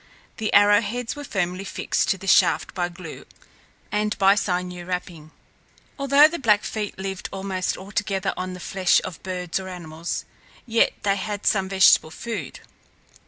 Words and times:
The 0.37 0.51
arrow 0.51 0.81
heads 0.81 1.15
were 1.15 1.23
firmly 1.23 1.63
fixed 1.63 2.09
to 2.09 2.17
the 2.17 2.25
shaft 2.25 2.73
by 2.73 2.89
glue 2.89 3.23
and 3.91 4.17
by 4.17 4.33
sinew 4.33 4.83
wrapping. 4.85 5.29
Although 5.99 6.27
the 6.27 6.39
Blackfeet 6.39 6.97
lived 6.97 7.29
almost 7.31 7.77
altogether 7.77 8.33
on 8.35 8.53
the 8.53 8.59
flesh 8.59 8.99
of 9.03 9.21
birds 9.21 9.59
or 9.59 9.67
animals, 9.69 10.25
yet 10.65 10.93
they 11.03 11.17
had 11.17 11.45
some 11.45 11.69
vegetable 11.69 12.09
food. 12.09 12.61